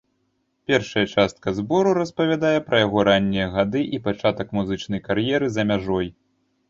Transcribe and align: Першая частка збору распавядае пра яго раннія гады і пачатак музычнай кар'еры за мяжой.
Першая 0.69 1.03
частка 1.15 1.47
збору 1.57 1.89
распавядае 1.97 2.55
пра 2.69 2.79
яго 2.85 2.99
раннія 3.09 3.47
гады 3.57 3.81
і 3.99 4.01
пачатак 4.09 4.47
музычнай 4.61 5.05
кар'еры 5.09 5.47
за 5.59 5.71
мяжой. 5.75 6.07